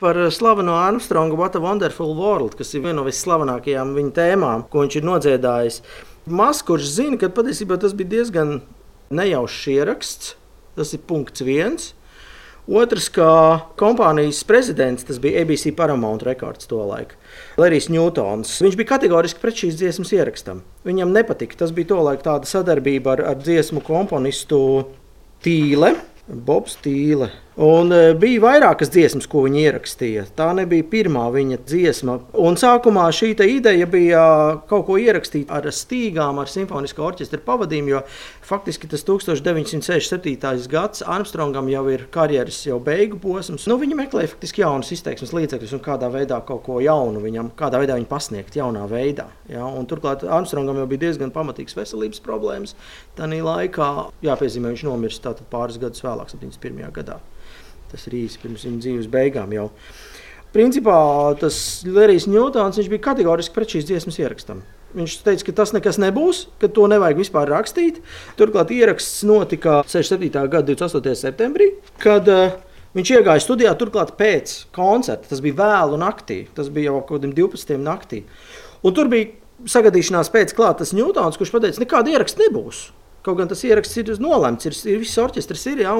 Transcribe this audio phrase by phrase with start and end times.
[0.00, 4.86] Par slaveno Armstrongu What a Wonderful World, kas ir viena no visslavenākajām viņa tēmām, ko
[4.86, 5.82] viņš ir nodziedājis.
[6.32, 8.62] Maz kurš zina, ka patiesībā tas bija diezgan
[9.12, 10.36] nejaušs ieraksts.
[10.78, 11.90] Tas ir punkts viens.
[12.70, 13.28] Otrs, kā
[13.80, 17.20] kompānijas prezidents, tas bija ABC Paramount rekords to laiku.
[17.60, 18.54] Lerijs Ņūtons.
[18.64, 20.60] Viņš bija kategoriski pret šīs dziesmas ierakstam.
[20.88, 21.58] Viņam nepatika.
[21.64, 24.62] Tas bija tolaik tāda sadarbība ar, ar dziesmu komponistu
[25.44, 25.92] Tīle.
[26.30, 27.32] Bobs Tīle.
[27.58, 30.22] Un e, bija vairākas dziesmas, ko viņa ierakstīja.
[30.38, 32.14] Tā nebija pirmā viņa dziesma.
[32.38, 34.20] Un sākumā šī ideja bija
[34.70, 38.02] kaut ko ierakstīt ar stīgām, ar simfoniskā orķestra pavadījumu, jo
[38.46, 40.68] faktiski tas 1967.
[40.70, 43.66] gads Armstrongam jau ir karjeras jau beigu posms.
[43.66, 47.82] Nu, viņi meklēja faktiski jaunus izteiksmes līdzekļus un kādā veidā kaut ko jaunu viņam, kādā
[47.82, 49.26] veidā viņu pasniegt jaunā veidā.
[49.50, 49.66] Ja?
[49.66, 52.78] Un, turklāt Armstrongam jau bija diezgan pamatīgs veselības problēmas.
[53.18, 53.90] Tanī laikā,
[54.22, 56.94] jāpiezīmē, viņš nomirst pāris gadus vēlāk, 71.
[56.94, 57.18] gadā.
[57.90, 59.52] Tas ir īsi pirms viņa dzīves beigām.
[59.56, 59.68] Jau.
[60.54, 60.98] Principā
[61.38, 64.64] tas Lerijs Ņūtons bija kategoriski pret šīs dziesmas ierakstam.
[64.98, 68.00] Viņš teica, ka tas nekas nebūs, ka to nevajag vispār rakstīt.
[68.38, 70.32] Turklāt ieraksts notika 67.
[70.50, 71.14] gada 28.
[71.20, 71.68] septembrī,
[72.02, 72.56] kad uh,
[72.98, 75.30] viņš iegāja studijā turklāt pēc koncerta.
[75.30, 77.78] Tas bija vēlu naktī, tas bija jau kaut kādiem 12.
[77.78, 78.24] naktī.
[78.82, 79.30] Un tur bija
[79.70, 82.88] sagadīšanās pēc klātes Ņūtons, kurš teica, nekāda ieraksta nebūs.
[83.22, 85.82] Kaut gan tas ieraksts ir nolemts, ir, ir viss orķestris ir.
[85.84, 85.92] Ja,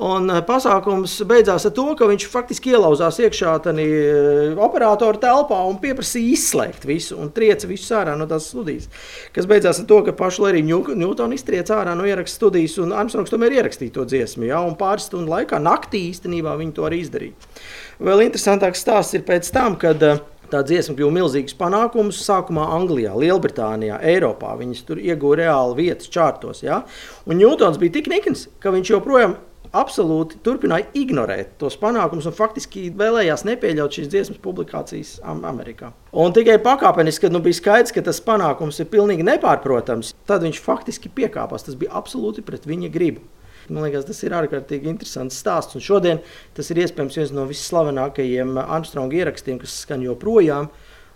[0.00, 5.60] un, eh, pasākums beidzās ar to, ka viņš faktiski ielauzās iekšā tajā eh, operatora telpā
[5.68, 8.88] un pieprasīja izslēgt visu un trieca visu ārā no tās studijas.
[9.36, 13.32] Kas beidzās ar to, ka pašu Leriju Ņūtonu iztrieca ārā no ierakstu studijas, un Armstrongs
[13.32, 14.48] tomēr ierakstīja to dziesmu.
[14.48, 17.56] Ja, pāris stundu laikā, naktī īstenībā viņi to arī izdarīja.
[18.00, 22.22] Vēl interesantāks stāsts ir pēc tam, kad eh, tā dziesma kļuva milzīgs panākums.
[22.24, 24.56] Sākumā Anglijā, Lielbritānijā, Eiropā.
[24.60, 26.64] Viņas tur ieguva reāli vietas čārtos.
[26.64, 26.82] Ja?
[27.28, 29.36] Un Ņūtons bija tik nikns, ka viņš joprojām
[29.76, 35.92] absolūti turpināja ignorēt tos panākumus un faktiski vēlējās nepieļaut šīs dziesmas publikācijas Amerikā.
[36.10, 40.62] Un tikai pakāpeniski, kad nu, bija skaidrs, ka tas panākums ir pilnīgi nepārprotams, tad viņš
[40.64, 41.66] faktiski piekāpās.
[41.66, 43.22] Tas bija absolūti pret viņa gribu.
[43.70, 45.76] Man liekas, tas ir ārkārtīgi interesants stāsts.
[45.78, 46.22] Un šodien
[46.56, 50.70] tas ir iespējams viens no visslavenākajiem Armstronga ierakstiem, kas skan joprojām.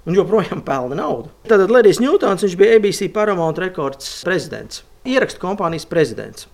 [0.05, 1.31] Un joprojām pelna naudu.
[1.49, 6.45] Tad Lerijs Ņūtons bija ABC Paramount Records prezidents, ierakstu kompānijas prezidents.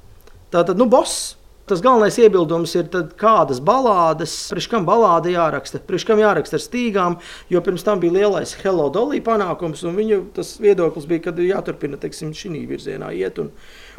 [0.54, 1.34] Tātad, nu, boss
[1.70, 6.64] Tas galvenais iebildums ir, tad, kādas balādes, priekš kam balāde jāraksta, priekš kam jāraksta ar
[6.64, 7.16] stīgām,
[7.52, 10.18] jo pirms tam bija lielais Hello Dolly panākums, un viņa
[10.64, 13.38] viedoklis bija, ka jāturpina šī virzienā iet.
[13.38, 13.52] Un,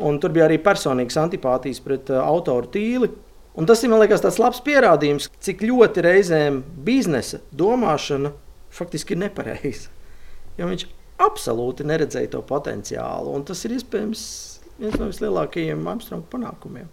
[0.03, 3.13] un tur bija arī personīgas antipātijas pret uh, autoru tīli.
[3.55, 8.35] Un tas ir liekas, tāds labs pierādījums, cik ļoti reizēm biznesa domāšana
[8.71, 9.91] faktiski ir nepareiza.
[10.59, 10.89] Jo viņš
[11.23, 14.23] absolūti neredzēja to potenciālu, un tas ir iespējams
[14.81, 16.91] viens no vislielākajiem Armstronga panākumiem.